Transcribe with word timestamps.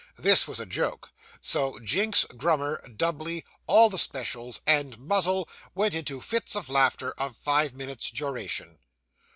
This 0.17 0.47
was 0.47 0.59
a 0.59 0.65
joke; 0.65 1.11
so 1.41 1.77
Jinks, 1.77 2.25
Grummer, 2.35 2.81
Dubbley, 2.87 3.45
all 3.67 3.87
the 3.87 3.99
specials, 3.99 4.59
and 4.65 4.97
Muzzle, 4.97 5.47
went 5.75 5.93
into 5.93 6.19
fits 6.21 6.55
of 6.55 6.69
laughter 6.69 7.11
of 7.19 7.37
five 7.37 7.75
minutes' 7.75 8.09
duration. 8.09 8.79